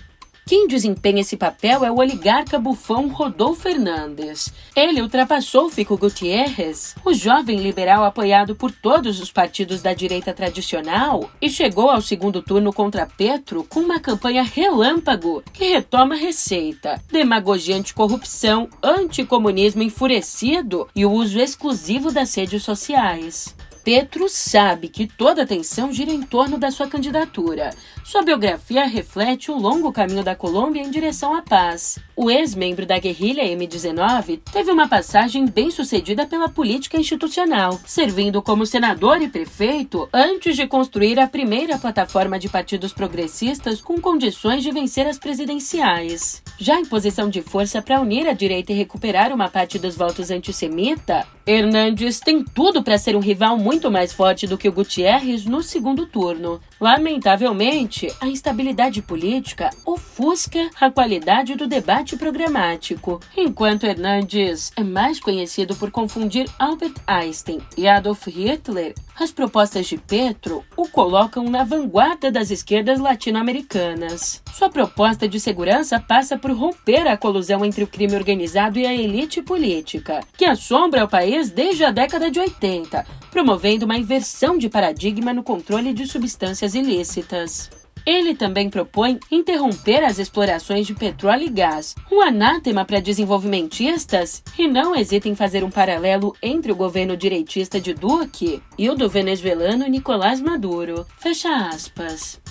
Quem 0.45 0.67
desempenha 0.67 1.21
esse 1.21 1.37
papel 1.37 1.85
é 1.85 1.91
o 1.91 1.99
oligarca 1.99 2.59
bufão 2.59 3.07
Rodolfo 3.07 3.61
Fernandes. 3.63 4.53
Ele 4.75 5.01
ultrapassou 5.01 5.69
Fico 5.69 5.97
Gutierrez, 5.97 6.95
o 7.05 7.13
jovem 7.13 7.57
liberal 7.59 8.03
apoiado 8.03 8.53
por 8.53 8.69
todos 8.69 9.21
os 9.21 9.31
partidos 9.31 9.81
da 9.81 9.93
direita 9.93 10.33
tradicional, 10.33 11.31
e 11.41 11.49
chegou 11.49 11.89
ao 11.89 12.01
segundo 12.01 12.41
turno 12.41 12.73
contra 12.73 13.05
Petro 13.05 13.63
com 13.69 13.79
uma 13.79 14.01
campanha 14.01 14.43
relâmpago 14.43 15.41
que 15.53 15.65
retoma 15.65 16.15
receita, 16.15 17.01
demagogia 17.09 17.77
anticorrupção, 17.77 18.67
anticomunismo 18.83 19.81
enfurecido 19.81 20.87
e 20.93 21.05
o 21.05 21.11
uso 21.11 21.39
exclusivo 21.39 22.11
das 22.11 22.35
redes 22.35 22.63
sociais. 22.63 23.55
Petro 23.83 24.29
sabe 24.29 24.87
que 24.87 25.05
toda 25.05 25.41
a 25.41 25.43
atenção 25.43 25.91
gira 25.91 26.09
em 26.09 26.21
torno 26.21 26.57
da 26.57 26.71
sua 26.71 26.87
candidatura. 26.87 27.71
Sua 28.05 28.21
biografia 28.21 28.85
reflete 28.85 29.51
o 29.51 29.57
longo 29.57 29.91
caminho 29.91 30.23
da 30.23 30.35
Colômbia 30.35 30.81
em 30.81 30.89
direção 30.89 31.35
à 31.35 31.41
paz. 31.41 31.99
O 32.15 32.31
ex-membro 32.31 32.85
da 32.85 32.97
guerrilha 32.97 33.43
M19 33.43 34.39
teve 34.53 34.71
uma 34.71 34.87
passagem 34.87 35.45
bem 35.45 35.69
sucedida 35.69 36.25
pela 36.25 36.47
política 36.47 36.97
institucional, 36.97 37.77
servindo 37.85 38.41
como 38.41 38.65
senador 38.65 39.21
e 39.21 39.27
prefeito 39.27 40.07
antes 40.13 40.55
de 40.55 40.65
construir 40.65 41.19
a 41.19 41.27
primeira 41.27 41.77
plataforma 41.77 42.39
de 42.39 42.47
partidos 42.47 42.93
progressistas 42.93 43.81
com 43.81 43.99
condições 43.99 44.63
de 44.63 44.71
vencer 44.71 45.07
as 45.07 45.17
presidenciais. 45.19 46.41
Já 46.57 46.79
em 46.79 46.85
posição 46.85 47.29
de 47.29 47.41
força 47.41 47.81
para 47.81 47.99
unir 47.99 48.27
a 48.27 48.33
direita 48.33 48.71
e 48.71 48.75
recuperar 48.75 49.33
uma 49.33 49.49
parte 49.49 49.77
dos 49.77 49.97
votos 49.97 50.31
antissemita, 50.31 51.27
Hernandes 51.45 52.21
tem 52.21 52.41
tudo 52.43 52.81
para 52.81 52.97
ser 52.97 53.17
um 53.17 53.19
rival 53.19 53.57
muito 53.57 53.72
muito 53.73 53.89
mais 53.89 54.13
forte 54.13 54.45
do 54.45 54.55
que 54.55 54.69
o 54.69 54.71
Gutierrez 54.71 55.45
no 55.45 55.63
segundo 55.63 56.05
turno. 56.05 56.61
Lamentavelmente, 56.83 58.13
a 58.19 58.27
instabilidade 58.27 59.01
política 59.01 59.69
ofusca 59.85 60.69
a 60.81 60.91
qualidade 60.91 61.55
do 61.55 61.65
debate 61.65 62.17
programático, 62.17 63.21
enquanto 63.37 63.85
Hernandes 63.85 64.69
é 64.75 64.83
mais 64.83 65.17
conhecido 65.17 65.77
por 65.77 65.91
confundir 65.91 66.45
Albert 66.59 66.95
Einstein 67.07 67.61
e 67.77 67.87
Adolf 67.87 68.27
Hitler. 68.27 68.93
As 69.17 69.31
propostas 69.31 69.87
de 69.87 69.97
Petro 69.97 70.61
o 70.75 70.85
colocam 70.89 71.45
na 71.45 71.63
vanguarda 71.63 72.29
das 72.29 72.51
esquerdas 72.51 72.99
latino-americanas. 72.99 74.41
Sua 74.51 74.69
proposta 74.69 75.25
de 75.25 75.39
segurança 75.39 76.01
passa 76.01 76.37
por 76.37 76.51
romper 76.51 77.07
a 77.07 77.15
colusão 77.15 77.63
entre 77.63 77.83
o 77.85 77.87
crime 77.87 78.15
organizado 78.15 78.77
e 78.77 78.85
a 78.85 78.93
elite 78.93 79.41
política, 79.41 80.19
que 80.35 80.43
assombra 80.43 81.05
o 81.05 81.07
país 81.07 81.49
desde 81.49 81.85
a 81.85 81.91
década 81.91 82.29
de 82.29 82.39
80, 82.39 83.05
promovendo 83.31 83.85
uma 83.85 83.97
inversão 83.97 84.57
de 84.57 84.67
paradigma 84.67 85.31
no 85.31 85.43
controle 85.43 85.93
de 85.93 86.07
substâncias 86.07 86.72
ilícitas. 86.75 87.69
Ele 88.05 88.35
também 88.35 88.69
propõe 88.69 89.17
interromper 89.31 90.03
as 90.03 90.19
explorações 90.19 90.85
de 90.85 90.93
petróleo 90.93 91.43
e 91.43 91.49
gás, 91.49 91.95
um 92.11 92.21
anátema 92.21 92.83
para 92.83 92.99
desenvolvimentistas, 92.99 94.43
e 94.59 94.67
não 94.67 94.93
hesita 94.93 95.29
em 95.29 95.35
fazer 95.35 95.63
um 95.63 95.69
paralelo 95.69 96.35
entre 96.41 96.71
o 96.71 96.75
governo 96.75 97.15
direitista 97.15 97.79
de 97.79 97.93
Duque 97.93 98.61
e 98.77 98.89
o 98.89 98.95
do 98.95 99.07
venezuelano 99.07 99.87
Nicolás 99.87 100.41
Maduro. 100.41 101.05
Fecha 101.17 101.69
aspas. 101.69 102.41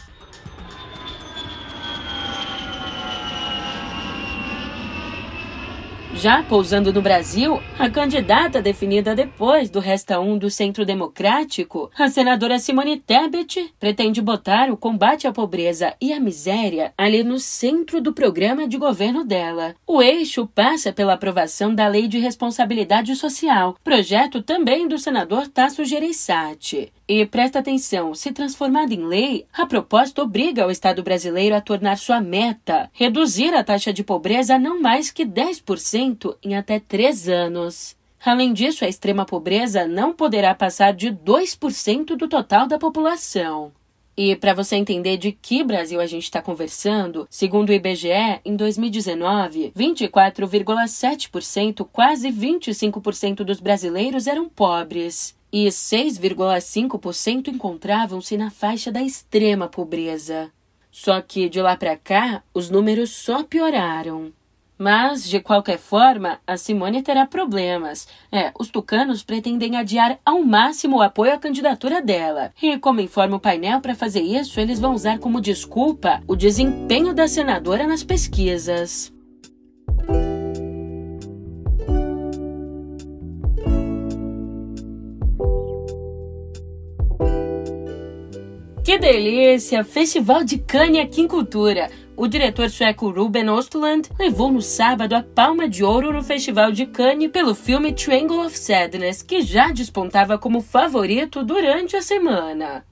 Já 6.14 6.42
pousando 6.42 6.92
no 6.92 7.00
Brasil, 7.00 7.60
a 7.78 7.88
candidata 7.88 8.62
definida 8.62 9.14
depois 9.14 9.70
do 9.70 9.80
Resta 9.80 10.20
1 10.20 10.38
do 10.38 10.50
Centro 10.50 10.84
Democrático, 10.84 11.90
a 11.98 12.08
senadora 12.08 12.58
Simone 12.58 13.00
Tebet, 13.00 13.72
pretende 13.80 14.20
botar 14.20 14.70
o 14.70 14.76
combate 14.76 15.26
à 15.26 15.32
pobreza 15.32 15.94
e 16.00 16.12
à 16.12 16.20
miséria 16.20 16.92
ali 16.96 17.24
no 17.24 17.38
centro 17.38 18.00
do 18.00 18.12
programa 18.12 18.68
de 18.68 18.76
governo 18.76 19.24
dela. 19.24 19.74
O 19.86 20.02
eixo 20.02 20.46
passa 20.46 20.92
pela 20.92 21.14
aprovação 21.14 21.74
da 21.74 21.88
Lei 21.88 22.06
de 22.06 22.18
Responsabilidade 22.18 23.16
Social, 23.16 23.76
projeto 23.82 24.42
também 24.42 24.86
do 24.86 24.98
senador 24.98 25.48
Tasso 25.48 25.84
Gereissati. 25.84 26.92
E 27.14 27.26
presta 27.26 27.58
atenção, 27.58 28.14
se 28.14 28.32
transformada 28.32 28.94
em 28.94 29.04
lei, 29.04 29.44
a 29.52 29.66
proposta 29.66 30.22
obriga 30.22 30.66
o 30.66 30.70
Estado 30.70 31.02
brasileiro 31.02 31.54
a 31.54 31.60
tornar 31.60 31.98
sua 31.98 32.22
meta 32.22 32.88
reduzir 32.90 33.52
a 33.52 33.62
taxa 33.62 33.92
de 33.92 34.02
pobreza 34.02 34.54
a 34.54 34.58
não 34.58 34.80
mais 34.80 35.10
que 35.10 35.26
10% 35.26 36.38
em 36.42 36.56
até 36.56 36.80
três 36.80 37.28
anos. 37.28 37.94
Além 38.24 38.54
disso, 38.54 38.82
a 38.82 38.88
extrema 38.88 39.26
pobreza 39.26 39.86
não 39.86 40.14
poderá 40.14 40.54
passar 40.54 40.94
de 40.94 41.08
2% 41.08 42.16
do 42.16 42.26
total 42.26 42.66
da 42.66 42.78
população. 42.78 43.72
E 44.16 44.34
para 44.34 44.54
você 44.54 44.76
entender 44.76 45.18
de 45.18 45.32
que 45.32 45.62
Brasil 45.62 46.00
a 46.00 46.06
gente 46.06 46.24
está 46.24 46.40
conversando, 46.40 47.26
segundo 47.28 47.68
o 47.68 47.74
IBGE, 47.74 48.40
em 48.42 48.56
2019, 48.56 49.70
24,7%, 49.76 51.86
quase 51.92 52.30
25% 52.30 53.44
dos 53.44 53.60
brasileiros 53.60 54.26
eram 54.26 54.48
pobres 54.48 55.34
e 55.52 55.66
6,5% 55.66 57.48
encontravam-se 57.48 58.36
na 58.36 58.50
faixa 58.50 58.90
da 58.90 59.02
extrema 59.02 59.68
pobreza. 59.68 60.50
Só 60.90 61.20
que 61.20 61.48
de 61.48 61.60
lá 61.60 61.76
para 61.76 61.96
cá, 61.96 62.42
os 62.54 62.70
números 62.70 63.10
só 63.10 63.42
pioraram. 63.42 64.32
Mas, 64.78 65.28
de 65.28 65.38
qualquer 65.38 65.78
forma, 65.78 66.40
a 66.46 66.56
Simone 66.56 67.02
terá 67.02 67.24
problemas. 67.24 68.08
É, 68.32 68.50
os 68.58 68.68
tucanos 68.68 69.22
pretendem 69.22 69.76
adiar 69.76 70.18
ao 70.24 70.42
máximo 70.42 70.96
o 70.96 71.02
apoio 71.02 71.32
à 71.32 71.38
candidatura 71.38 72.02
dela. 72.02 72.52
E, 72.60 72.76
como 72.78 73.00
informa 73.00 73.36
o 73.36 73.40
painel, 73.40 73.80
para 73.80 73.94
fazer 73.94 74.22
isso, 74.22 74.58
eles 74.58 74.80
vão 74.80 74.94
usar 74.94 75.18
como 75.18 75.40
desculpa 75.40 76.20
o 76.26 76.34
desempenho 76.34 77.14
da 77.14 77.28
senadora 77.28 77.86
nas 77.86 78.02
pesquisas. 78.02 79.12
Que 88.92 88.98
delícia! 88.98 89.82
Festival 89.82 90.44
de 90.44 90.58
Cannes 90.58 91.02
aqui 91.02 91.22
em 91.22 91.26
Cultura. 91.26 91.88
O 92.14 92.28
diretor 92.28 92.68
sueco 92.68 93.08
Ruben 93.08 93.48
Östlund 93.48 94.10
levou 94.18 94.52
no 94.52 94.60
sábado 94.60 95.14
a 95.14 95.22
Palma 95.22 95.66
de 95.66 95.82
Ouro 95.82 96.12
no 96.12 96.22
Festival 96.22 96.70
de 96.72 96.84
Cannes 96.84 97.30
pelo 97.30 97.54
filme 97.54 97.94
Triangle 97.94 98.44
of 98.44 98.58
Sadness, 98.58 99.22
que 99.22 99.40
já 99.40 99.72
despontava 99.72 100.36
como 100.36 100.60
favorito 100.60 101.42
durante 101.42 101.96
a 101.96 102.02
semana. 102.02 102.84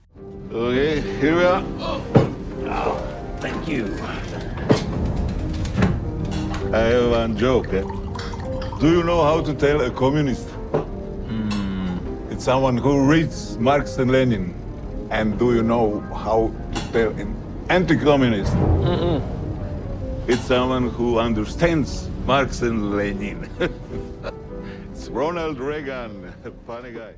Okay, 0.50 1.02
here 1.20 1.36
we 1.36 1.44
are. 1.44 1.62
Oh, 2.64 2.96
thank 3.38 3.70
you. 3.70 3.84
I 6.72 6.94
have 6.94 7.12
one 7.12 7.36
joke. 7.36 7.76
Eh? 7.76 7.82
Do 8.80 8.88
you 8.88 9.04
know 9.04 9.22
how 9.22 9.42
to 9.42 9.52
tell 9.52 9.82
a 9.82 9.90
communist? 9.90 10.48
Mm, 11.28 12.32
it's 12.32 12.44
someone 12.44 12.78
who 12.78 13.06
reads 13.06 13.58
Marx 13.58 13.98
and 13.98 14.10
Lenin. 14.10 14.59
And 15.10 15.36
do 15.36 15.52
you 15.52 15.62
know 15.62 16.00
how 16.14 16.52
to 16.72 16.92
tell 16.92 17.10
an 17.10 17.34
anti-communist? 17.68 18.54
Mm 18.54 18.84
-mm. 18.84 19.22
It's 20.28 20.46
someone 20.46 20.88
who 20.88 21.18
understands 21.18 22.08
Marx 22.24 22.62
and 22.62 22.94
Lenin. 22.94 23.48
it's 24.92 25.08
Ronald 25.08 25.58
Reagan, 25.58 26.32
funny 26.66 26.92
guy. 26.92 27.14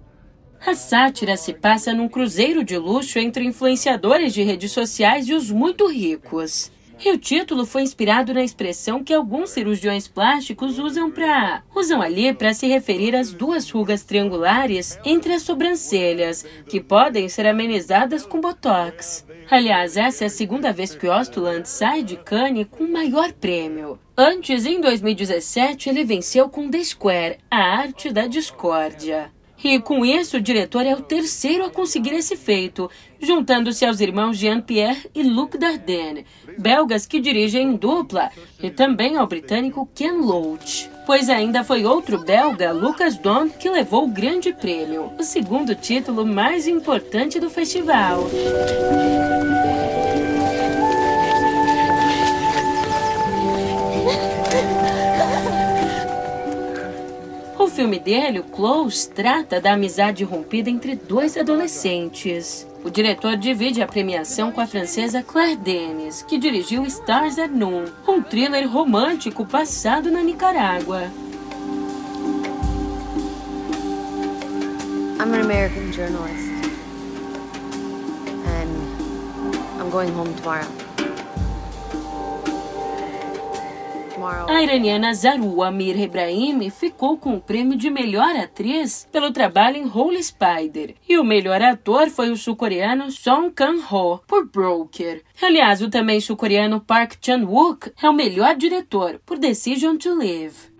A 0.65 0.75
sátira 0.75 1.37
se 1.37 1.53
passa 1.53 1.93
num 1.93 2.09
cruzeiro 2.09 2.65
de 2.65 2.79
luxo 2.79 3.19
entre 3.19 3.45
influenciadores 3.45 4.33
de 4.33 4.43
redes 4.43 4.73
sociais 4.73 5.29
e 5.29 5.35
os 5.35 5.51
muito 5.51 5.87
ricos. 5.87 6.72
E 7.05 7.11
o 7.11 7.19
título 7.19 7.67
foi 7.67 7.83
inspirado 7.83 8.33
na 8.33 8.45
expressão 8.45 9.03
que 9.03 9.13
alguns 9.13 9.51
cirurgiões 9.51 10.07
plásticos 10.07 10.79
usam 10.79 11.11
para 11.11 11.65
usam 11.75 12.01
ali 12.01 12.33
para 12.33 12.55
se 12.55 12.69
referir 12.69 13.17
às 13.17 13.33
duas 13.33 13.69
rugas 13.69 14.05
triangulares 14.05 14.97
entre 15.05 15.33
as 15.33 15.43
sobrancelhas, 15.43 16.47
que 16.69 16.81
podem 16.81 17.29
ser 17.29 17.47
amenizadas 17.47 18.25
com 18.25 18.41
botox. 18.41 19.27
Aliás, 19.51 19.97
essa 19.97 20.25
é 20.25 20.27
a 20.29 20.31
segunda 20.31 20.73
vez 20.73 20.95
que 20.95 21.09
Ostland 21.09 21.69
sai 21.69 22.05
de 22.05 22.17
Cannes 22.17 22.69
com 22.71 22.85
o 22.85 22.93
maior 22.93 23.33
prêmio. 23.33 23.99
Antes, 24.17 24.65
em 24.65 24.81
2017, 24.81 25.89
ele 25.89 26.05
venceu 26.05 26.49
com 26.49 26.71
The 26.71 26.85
Square, 26.85 27.39
a 27.51 27.79
arte 27.79 28.13
da 28.13 28.29
discórdia. 28.29 29.33
E 29.65 29.79
com 29.79 30.05
isso, 30.05 30.39
o 30.39 30.41
diretor 30.41 30.85
é 30.85 30.95
o 30.95 31.01
terceiro 31.01 31.65
a 31.65 31.71
conseguir 31.71 32.15
esse 32.15 32.37
feito, 32.37 32.91
juntando-se 33.21 33.85
aos 33.85 34.01
irmãos 34.01 34.37
Jean-Pierre 34.37 35.09
e 35.15 35.23
Luc 35.23 35.57
Dardenne, 35.57 36.27
belgas 36.59 37.07
que 37.07 37.21
dirigem 37.21 37.69
em 37.69 37.77
dupla, 37.77 38.31
e 38.61 38.71
também 38.71 39.17
ao 39.17 39.27
britânico 39.27 39.89
Ken 39.95 40.13
Loach. 40.21 40.91
Pois 41.07 41.29
ainda 41.29 41.63
foi 41.63 41.85
outro 41.85 42.19
belga, 42.19 42.73
Lucas 42.73 43.17
Don, 43.17 43.49
que 43.49 43.71
levou 43.71 44.05
o 44.05 44.09
grande 44.09 44.53
prêmio, 44.53 45.13
o 45.19 45.23
segundo 45.23 45.75
título 45.75 46.27
mais 46.27 46.67
importante 46.67 47.39
do 47.39 47.49
festival. 47.49 48.29
Dele, 58.03 58.41
o 58.41 58.45
Close, 58.45 59.09
trata 59.09 59.61
da 59.61 59.73
amizade 59.73 60.25
rompida 60.25 60.69
entre 60.69 60.95
dois 60.95 61.37
adolescentes. 61.37 62.67
O 62.85 62.91
diretor 62.91 63.37
divide 63.37 63.81
a 63.81 63.87
premiação 63.87 64.51
com 64.51 64.61
a 64.61 64.67
francesa 64.67 65.23
Claire 65.23 65.57
Denis, 65.57 66.23
que 66.23 66.37
dirigiu 66.37 66.85
Stars 66.85 67.39
at 67.39 67.51
Noon, 67.51 67.85
um 68.07 68.21
thriller 68.21 68.69
romântico 68.69 69.47
passado 69.47 70.11
na 70.11 70.23
Nicarágua. 70.23 71.11
I'm 75.21 75.33
an 75.35 75.41
American 75.43 75.93
journalist. 75.93 76.51
And 78.45 79.81
I'm 79.81 79.89
going 79.91 80.11
home 80.13 80.35
tomorrow. 80.35 80.92
A 84.27 84.63
iraniana 84.63 85.13
Zaru 85.15 85.63
Amir 85.63 85.99
Ibrahim 85.99 86.71
ficou 86.71 87.17
com 87.17 87.35
o 87.35 87.41
prêmio 87.41 87.77
de 87.77 87.91
melhor 87.91 88.37
atriz 88.37 89.09
pelo 89.11 89.33
trabalho 89.33 89.77
em 89.77 89.91
Holy 89.91 90.23
Spider. 90.23 90.95
E 91.09 91.19
o 91.19 91.25
melhor 91.25 91.61
ator 91.61 92.09
foi 92.09 92.31
o 92.31 92.37
sul-coreano 92.37 93.11
Song 93.11 93.51
Kang-ho, 93.51 94.21
por 94.27 94.49
Broker. 94.49 95.23
Aliás, 95.41 95.83
o 95.83 95.91
também 95.91 96.21
sul-coreano 96.21 96.81
Park 96.81 97.15
Chan-wook 97.21 97.93
é 98.03 98.09
o 98.09 98.15
melhor 98.15 98.55
diretor, 98.55 99.21
por 99.27 99.39
Decision 99.39 99.97
to 99.97 100.15
Live. 100.15 100.73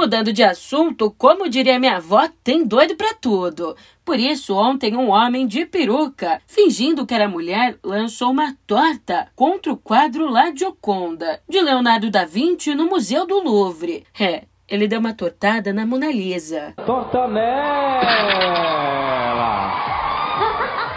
Mudando 0.00 0.32
de 0.32 0.42
assunto, 0.42 1.14
como 1.18 1.46
diria 1.46 1.78
minha 1.78 1.98
avó, 1.98 2.26
tem 2.42 2.64
doido 2.66 2.96
para 2.96 3.12
tudo. 3.12 3.76
Por 4.02 4.18
isso, 4.18 4.56
ontem 4.56 4.96
um 4.96 5.10
homem 5.10 5.46
de 5.46 5.66
peruca, 5.66 6.40
fingindo 6.46 7.04
que 7.04 7.12
era 7.12 7.28
mulher, 7.28 7.76
lançou 7.84 8.30
uma 8.30 8.56
torta 8.66 9.28
contra 9.36 9.70
o 9.70 9.76
quadro 9.76 10.26
La 10.26 10.56
Gioconda, 10.56 11.42
de 11.46 11.60
Leonardo 11.60 12.10
da 12.10 12.24
Vinci 12.24 12.74
no 12.74 12.86
Museu 12.86 13.26
do 13.26 13.42
Louvre. 13.42 14.06
É, 14.18 14.44
ele 14.66 14.88
deu 14.88 15.00
uma 15.00 15.12
tortada 15.12 15.70
na 15.70 15.84
Mona 15.84 16.10
Lisa. 16.10 16.72
Torta 16.86 17.28
nela! 17.28 18.70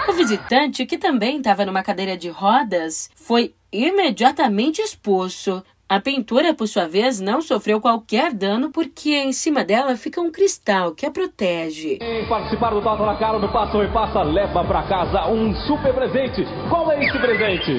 O 0.07 0.13
visitante, 0.13 0.85
que 0.85 0.97
também 0.97 1.39
estava 1.39 1.65
numa 1.65 1.83
cadeira 1.83 2.15
de 2.15 2.29
rodas, 2.29 3.11
foi 3.15 3.53
imediatamente 3.69 4.81
expulso. 4.81 5.61
A 5.89 5.99
pintura, 5.99 6.53
por 6.53 6.67
sua 6.67 6.87
vez, 6.87 7.19
não 7.19 7.41
sofreu 7.41 7.79
qualquer 7.79 8.33
dano 8.33 8.71
porque 8.71 9.11
em 9.11 9.33
cima 9.33 9.63
dela 9.63 9.95
fica 9.95 10.21
um 10.21 10.31
cristal 10.31 10.95
que 10.95 11.05
a 11.05 11.11
protege. 11.11 11.97
Quem 11.97 12.25
participar 12.25 12.71
do 12.71 12.81
Tata 12.81 13.05
na 13.05 13.15
Cara 13.15 13.37
no 13.37 13.49
Passa 13.49 13.77
e 13.77 13.87
Passa 13.89 14.23
leva 14.23 14.63
para 14.63 14.83
casa 14.83 15.27
um 15.27 15.53
super 15.67 15.93
presente. 15.93 16.47
Qual 16.69 16.89
é 16.91 17.03
esse 17.03 17.19
presente? 17.19 17.73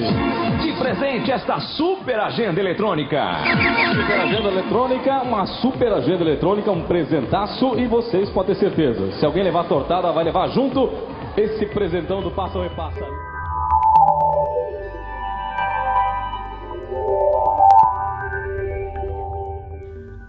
De 0.61 0.73
presente 0.79 1.31
esta 1.31 1.59
super 1.59 2.19
agenda 2.19 2.59
eletrônica. 2.59 3.19
Super 3.93 4.19
agenda 4.21 4.49
eletrônica, 4.49 5.21
uma 5.23 5.45
super 5.47 5.91
agenda 5.91 6.23
eletrônica, 6.23 6.71
um 6.71 6.83
presentaço 6.83 7.77
e 7.77 7.87
vocês 7.87 8.29
podem 8.29 8.55
ter 8.55 8.59
certeza. 8.61 9.11
Se 9.19 9.25
alguém 9.25 9.43
levar 9.43 9.67
tortada, 9.67 10.11
vai 10.11 10.23
levar 10.23 10.47
junto 10.49 10.89
esse 11.35 11.65
presentão 11.65 12.21
do 12.21 12.31
Passa 12.31 12.59
e 12.59 12.69
Passa. 12.69 13.34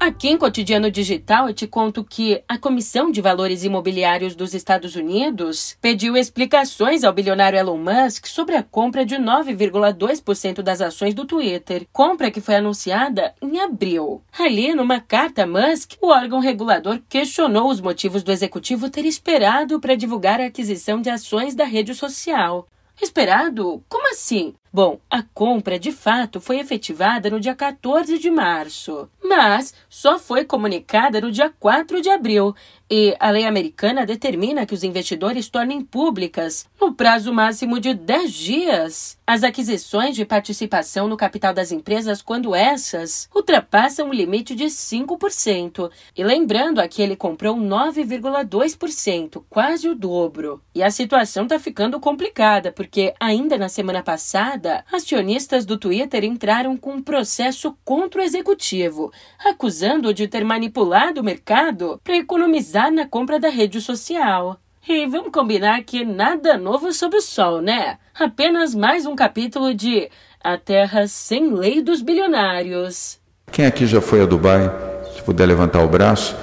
Aqui 0.07 0.29
em 0.29 0.39
Cotidiano 0.39 0.89
Digital 0.89 1.49
eu 1.49 1.53
te 1.53 1.67
conto 1.67 2.05
que 2.05 2.41
a 2.49 2.57
Comissão 2.57 3.11
de 3.11 3.21
Valores 3.21 3.65
Imobiliários 3.65 4.37
dos 4.37 4.55
Estados 4.55 4.95
Unidos 4.95 5.77
pediu 5.81 6.17
explicações 6.17 7.03
ao 7.03 7.13
bilionário 7.13 7.59
Elon 7.59 7.77
Musk 7.77 8.27
sobre 8.29 8.55
a 8.55 8.63
compra 8.63 9.05
de 9.05 9.17
9,2% 9.17 10.63
das 10.63 10.81
ações 10.81 11.13
do 11.13 11.25
Twitter, 11.25 11.89
compra 11.93 12.31
que 12.31 12.41
foi 12.41 12.55
anunciada 12.55 13.35
em 13.43 13.59
abril. 13.59 14.23
Ali, 14.39 14.73
numa 14.77 15.01
carta 15.01 15.43
a 15.43 15.47
Musk, 15.47 15.95
o 16.01 16.07
órgão 16.07 16.39
regulador 16.39 17.01
questionou 17.09 17.69
os 17.69 17.81
motivos 17.81 18.23
do 18.23 18.31
executivo 18.31 18.89
ter 18.89 19.05
esperado 19.05 19.81
para 19.81 19.97
divulgar 19.97 20.41
a 20.41 20.47
aquisição 20.47 21.01
de 21.01 21.11
ações 21.11 21.57
da 21.57 21.65
rede 21.65 21.97
social. 21.97 22.69
Esperado? 23.03 23.85
Como 23.89 24.09
assim? 24.11 24.55
Bom, 24.73 24.99
a 25.11 25.23
compra 25.23 25.79
de 25.79 25.93
fato 25.93 26.41
foi 26.41 26.59
efetivada 26.59 27.29
no 27.31 27.39
dia 27.41 27.55
14 27.55 28.19
de 28.19 28.31
março, 28.31 29.09
mas 29.29 29.75
só 29.89 30.19
foi 30.19 30.45
comunicada 30.45 31.21
no 31.21 31.31
dia 31.31 31.53
4 31.59 32.01
de 32.01 32.11
abril. 32.11 32.55
E 32.89 33.17
a 33.19 33.31
lei 33.31 33.45
americana 33.45 34.07
determina 34.07 34.65
que 34.65 34.73
os 34.73 34.85
investidores 34.85 35.49
tornem 35.49 35.81
públicas, 35.81 36.67
no 36.81 36.95
prazo 36.95 37.33
máximo 37.33 37.81
de 37.81 37.93
10 37.93 38.33
dias, 38.33 39.19
as 39.27 39.43
aquisições 39.43 40.15
de 40.15 40.25
participação 40.25 41.09
no 41.09 41.17
capital 41.17 41.53
das 41.53 41.73
empresas 41.73 42.23
quando 42.23 42.55
essas 42.55 43.29
ultrapassam 43.35 44.09
o 44.09 44.15
limite 44.15 44.55
de 44.55 44.67
5%. 44.67 45.91
E 46.17 46.23
lembrando, 46.23 46.79
aqui 46.79 47.03
ele 47.03 47.17
comprou 47.17 47.57
9,2%, 47.57 49.43
quase 49.51 49.89
o 49.89 49.95
dobro. 49.97 50.63
E 50.73 50.81
a 50.81 50.91
situação 50.91 51.43
está 51.43 51.59
ficando 51.59 51.99
complicada, 51.99 52.71
porque 52.71 53.13
ainda 53.19 53.59
na 53.59 53.69
semana 53.69 54.01
passada, 54.01 54.85
acionistas 54.93 55.67
do 55.67 55.77
Twitter 55.77 56.23
entraram 56.23 56.77
com 56.77 56.93
um 56.93 57.03
processo 57.03 57.77
contra 57.85 58.21
o 58.21 58.25
executivo, 58.25 59.13
acusando-o 59.45 60.15
de 60.15 60.29
ter 60.29 60.45
manipulado 60.45 61.21
o 61.21 61.25
mercado 61.25 62.01
para 62.03 62.17
economizar 62.17 62.91
na 62.91 63.07
compra 63.07 63.39
da 63.39 63.49
rede 63.49 63.81
social. 63.81 64.59
E 64.89 65.07
vamos 65.07 65.33
combinar 65.33 65.83
que 65.83 66.05
nada 66.05 66.57
novo 66.57 66.93
sob 66.93 67.17
o 67.17 67.21
sol, 67.21 67.61
né? 67.61 67.99
Apenas 68.15 68.75
mais 68.75 69.05
um 69.05 69.17
capítulo 69.17 69.75
de 69.75 70.09
A 70.43 70.57
Terra 70.57 71.09
Sem 71.09 71.53
Lei 71.53 71.83
dos 71.83 72.01
Bilionários. 72.01 73.19
Quem 73.51 73.67
aqui 73.67 73.87
já 73.87 74.01
foi 74.01 74.23
a 74.23 74.27
Dubai? 74.27 74.71
Se 75.15 75.23
puder 75.23 75.47
levantar 75.47 75.83
o 75.83 75.89
braço. 75.89 76.37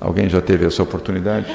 Alguém 0.00 0.28
já 0.28 0.40
teve 0.40 0.66
essa 0.66 0.82
oportunidade? 0.82 1.46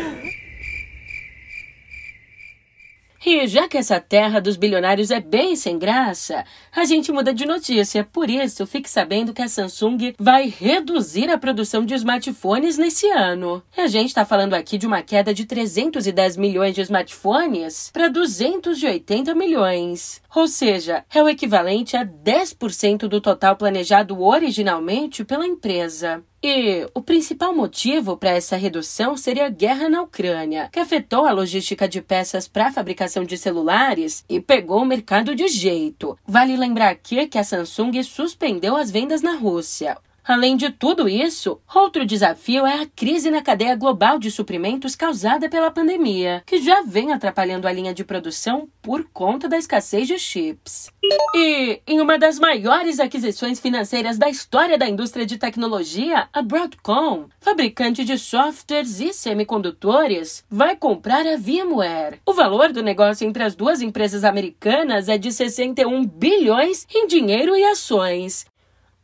E 3.30 3.46
já 3.46 3.68
que 3.68 3.78
essa 3.78 4.00
terra 4.00 4.40
dos 4.40 4.56
bilionários 4.56 5.12
é 5.12 5.20
bem 5.20 5.54
sem 5.54 5.78
graça, 5.78 6.46
a 6.74 6.86
gente 6.86 7.12
muda 7.12 7.34
de 7.34 7.46
notícia. 7.46 8.06
Por 8.06 8.30
isso, 8.30 8.66
fique 8.66 8.90
sabendo 8.90 9.34
que 9.34 9.42
a 9.42 9.50
Samsung 9.50 10.16
vai 10.18 10.48
reduzir 10.48 11.30
a 11.30 11.38
produção 11.38 11.84
de 11.84 11.94
smartphones 11.94 12.78
nesse 12.78 13.06
ano. 13.10 13.62
A 13.76 13.86
gente 13.88 14.08
está 14.08 14.24
falando 14.24 14.54
aqui 14.54 14.78
de 14.78 14.88
uma 14.88 15.02
queda 15.02 15.34
de 15.34 15.44
310 15.44 16.38
milhões 16.38 16.74
de 16.74 16.80
smartphones 16.80 17.90
para 17.92 18.08
280 18.08 19.36
milhões. 19.36 20.22
Ou 20.34 20.48
seja, 20.48 21.04
é 21.13 21.22
o 21.22 21.28
equivalente 21.28 21.98
a 21.98 22.06
10% 22.06 23.10
do 23.10 23.20
total 23.20 23.58
planejado 23.58 24.24
originalmente 24.24 25.26
pela 25.26 25.46
empresa. 25.46 26.24
E 26.41 26.88
o 26.93 27.02
principal 27.02 27.54
motivo 27.54 28.15
para 28.15 28.30
essa 28.30 28.56
redução 28.56 29.17
seria 29.17 29.47
a 29.47 29.50
guerra 29.50 29.89
na 29.89 30.04
Ucrânia, 30.04 30.69
que 30.71 30.80
afetou 30.80 31.26
a 31.26 31.32
logística 31.32 31.88
de 31.88 32.00
peças 32.00 32.47
para 32.47 32.67
a 32.67 32.71
fabricação 32.71 33.23
de 33.23 33.38
celulares 33.38 34.23
e 34.30 34.39
pegou 34.39 34.84
o 34.84 34.86
mercado 34.86 35.34
de 35.34 35.47
jeito. 35.47 36.17
Vale 36.28 36.56
lembrar 36.56 36.89
aqui 36.89 37.26
que 37.26 37.39
a 37.39 37.43
Samsung 37.43 38.04
suspendeu 38.04 38.76
as 38.76 38.91
vendas 38.91 39.23
na 39.23 39.36
Rússia. 39.36 39.97
Além 40.28 40.58
de 40.58 40.70
tudo 40.70 41.08
isso, 41.08 41.62
outro 41.74 42.06
desafio 42.06 42.66
é 42.66 42.82
a 42.82 42.86
crise 42.86 43.32
na 43.32 43.42
cadeia 43.42 43.78
global 43.78 44.20
de 44.20 44.30
suprimentos 44.30 44.94
causada 44.94 45.48
pela 45.48 45.72
pandemia, 45.72 46.44
que 46.46 46.62
já 46.62 46.82
vem 46.82 47.13
atrapalhando 47.13 47.66
a 47.66 47.72
linha 47.72 47.94
de 47.94 48.04
produção 48.04 48.68
por 48.82 49.06
conta 49.13 49.48
da 49.48 49.58
escassez 49.58 50.06
de 50.06 50.20
chips. 50.20 50.92
E 51.34 51.82
em 51.88 52.02
uma 52.02 52.20
das 52.20 52.40
maiores 52.40 53.00
aquisições 53.00 53.62
financeiras 53.62 54.18
da 54.18 54.28
história 54.28 54.78
da 54.78 54.90
indústria 54.90 55.26
de 55.26 55.38
tecnologia, 55.38 56.28
a 56.34 56.42
Broadcom, 56.42 57.30
fabricante 57.40 58.04
de 58.04 58.18
softwares 58.18 59.00
e 59.00 59.13
semicondutores, 59.13 60.44
vai 60.50 60.76
comprar 60.76 61.26
a 61.26 61.38
VMware. 61.38 62.20
O 62.26 62.34
valor 62.34 62.74
do 62.74 62.84
negócio 62.84 63.26
entre 63.26 63.44
as 63.44 63.56
duas 63.56 63.82
empresas 63.82 64.26
americanas 64.26 65.08
é 65.08 65.18
de 65.18 65.32
61 65.32 66.06
bilhões 66.06 66.86
em 66.94 67.08
dinheiro 67.08 67.56
e 67.56 67.63
ações. 67.63 68.46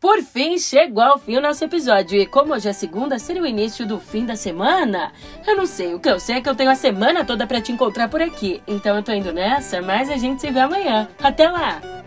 Por 0.04 0.22
fim, 0.22 0.58
chegou 0.58 1.02
ao 1.02 1.18
fim 1.18 1.38
o 1.38 1.42
nosso 1.42 1.64
episódio. 1.64 2.20
E 2.20 2.26
como 2.26 2.54
hoje 2.54 2.68
é 2.68 2.74
segunda, 2.74 3.18
seria 3.18 3.42
o 3.42 3.48
início 3.48 3.88
do 3.88 4.02
fim 4.02 4.26
da 4.26 4.36
semana? 4.36 5.14
Eu 5.48 5.56
não 5.56 5.66
sei. 5.66 5.94
O 5.94 6.00
que 6.00 6.10
eu 6.10 6.20
sei 6.20 6.36
é 6.36 6.42
que 6.42 6.50
eu 6.50 6.56
tenho 6.56 6.70
a 6.70 6.76
semana 6.76 7.24
toda 7.24 7.48
para 7.48 7.62
te 7.62 7.72
encontrar 7.72 8.10
por 8.10 8.22
aqui. 8.22 8.62
Então 8.68 8.98
eu 8.98 9.02
tô 9.02 9.14
indo 9.14 9.32
nessa, 9.32 9.82
mas 9.82 10.10
a 10.10 10.18
gente 10.18 10.42
se 10.42 10.52
vê 10.52 10.60
amanhã. 10.60 11.08
Até 11.24 11.48
lá! 11.48 12.03